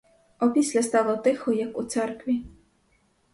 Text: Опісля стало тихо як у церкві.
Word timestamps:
Опісля 0.39 0.83
стало 0.83 1.17
тихо 1.17 1.51
як 1.51 1.77
у 1.77 1.83
церкві. 1.83 2.43